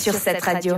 [0.00, 0.74] sur cette radio.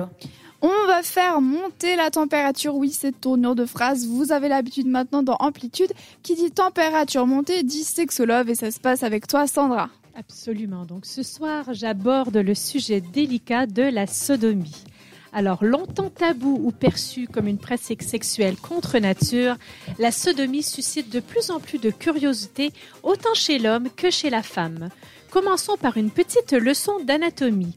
[0.61, 2.77] On va faire monter la température.
[2.77, 5.93] Oui, cette tournure de phrase, vous avez l'habitude maintenant dans Amplitude.
[6.23, 9.89] Qui dit température montée dit sexolove et ça se passe avec toi, Sandra.
[10.15, 10.85] Absolument.
[10.85, 14.85] Donc ce soir, j'aborde le sujet délicat de la sodomie.
[15.33, 19.57] Alors, longtemps tabou ou perçu comme une pratique sexuelle contre nature,
[19.99, 22.71] la sodomie suscite de plus en plus de curiosité,
[23.03, 24.91] autant chez l'homme que chez la femme.
[25.31, 27.75] Commençons par une petite leçon d'anatomie.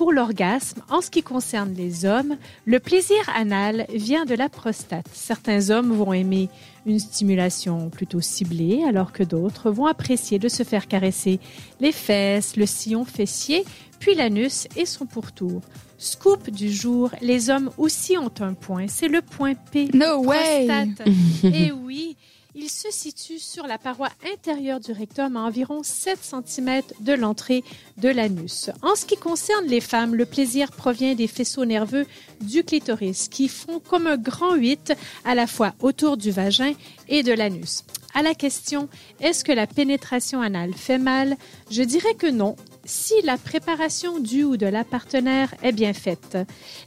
[0.00, 5.04] Pour l'orgasme, en ce qui concerne les hommes, le plaisir anal vient de la prostate.
[5.12, 6.48] Certains hommes vont aimer
[6.86, 11.38] une stimulation plutôt ciblée, alors que d'autres vont apprécier de se faire caresser
[11.80, 13.66] les fesses, le sillon fessier,
[13.98, 15.60] puis l'anus et son pourtour.
[15.98, 19.90] Scoop du jour, les hommes aussi ont un point, c'est le point P.
[19.92, 20.66] No way!
[20.66, 21.08] prostate.
[21.44, 22.16] Et oui,
[22.60, 27.64] il se situe sur la paroi intérieure du rectum à environ 7 cm de l'entrée
[27.96, 28.68] de l'anus.
[28.82, 32.06] En ce qui concerne les femmes, le plaisir provient des faisceaux nerveux
[32.42, 34.92] du clitoris qui font comme un grand 8
[35.24, 36.74] à la fois autour du vagin
[37.08, 37.84] et de l'anus.
[38.12, 38.88] À la question
[39.20, 41.36] est-ce que la pénétration anale fait mal?
[41.70, 46.36] Je dirais que non, si la préparation du ou de la partenaire est bien faite.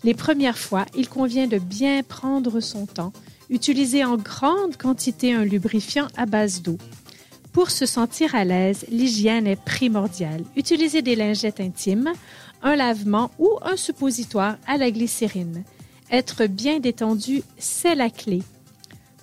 [0.03, 3.13] Les premières fois, il convient de bien prendre son temps,
[3.53, 6.77] utiliser en grande quantité un lubrifiant à base d'eau.
[7.51, 10.43] Pour se sentir à l'aise, l'hygiène est primordiale.
[10.55, 12.11] Utilisez des lingettes intimes,
[12.63, 15.63] un lavement ou un suppositoire à la glycérine.
[16.09, 18.41] Être bien détendu, c'est la clé.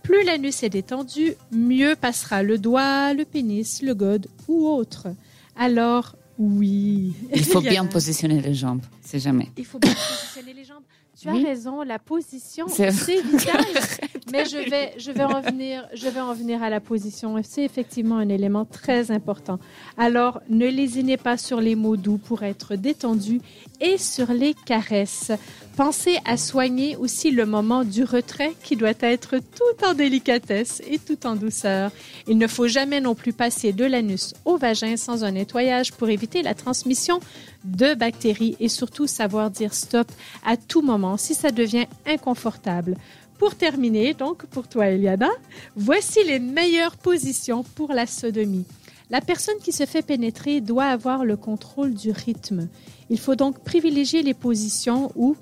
[0.05, 5.09] Plus l'anus est détendu, mieux passera le doigt, le pénis, le gode ou autre.
[5.57, 7.15] Alors, oui.
[7.35, 9.49] Il faut bien positionner les jambes, c'est jamais.
[9.57, 10.85] Il faut bien positionner les jambes.
[11.21, 11.45] Tu as Oui.
[11.45, 12.89] raison, la position, C'est
[13.21, 13.63] vital.
[14.33, 17.35] Mais je vais, je vais en venir, je vais en venir à la position.
[17.43, 19.59] C'est effectivement un élément très important.
[19.99, 23.41] Alors, ne lésinez pas sur les mots doux pour être détendu
[23.81, 25.33] et sur les caresses.
[25.77, 30.99] Pensez à soigner aussi le moment du retrait qui doit être tout en délicatesse et
[30.99, 31.91] tout en douceur.
[32.29, 36.09] Il ne faut jamais non plus passer de l'anus au vagin sans un nettoyage pour
[36.09, 37.21] éviter la transmission
[37.65, 40.11] de bactéries et surtout savoir dire stop
[40.45, 40.83] à tout
[41.17, 42.97] si ça devient inconfortable.
[43.39, 45.31] Pour terminer, donc pour toi Eliana,
[45.75, 48.67] voici les meilleures positions pour la sodomie.
[49.09, 52.69] La personne qui se fait pénétrer doit avoir le contrôle du rythme.
[53.09, 55.37] Il faut donc privilégier les positions où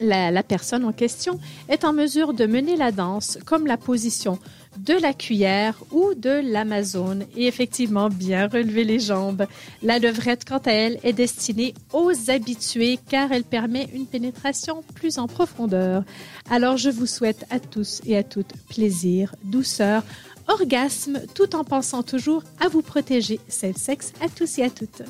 [0.00, 4.38] la personne en question est en mesure de mener la danse, comme la position
[4.76, 9.46] de la cuillère ou de l'Amazone, et effectivement bien relever les jambes.
[9.82, 15.18] La levrette, quant à elle, est destinée aux habitués car elle permet une pénétration plus
[15.18, 16.04] en profondeur.
[16.50, 20.02] Alors je vous souhaite à tous et à toutes plaisir, douceur,
[20.50, 23.40] orgasme, tout en pensant toujours à vous protéger.
[23.48, 25.02] C'est le sexe à tous et à toutes.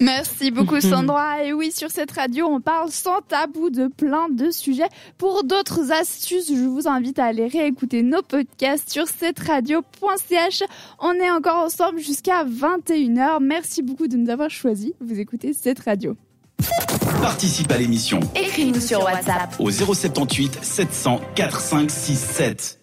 [0.00, 1.44] Merci beaucoup Sandra.
[1.44, 4.88] Et oui, sur cette radio, on parle sans tabou de plein de sujets.
[5.18, 10.62] Pour d'autres astuces, je vous invite à aller réécouter nos podcasts sur cette radio.ch.
[11.00, 13.42] On est encore ensemble jusqu'à 21h.
[13.42, 14.92] Merci beaucoup de nous avoir choisis.
[15.00, 16.16] Vous écoutez cette radio.
[17.20, 19.54] Participe à l'émission Écris-nous sur WhatsApp.
[19.58, 22.78] au 078 700 4567.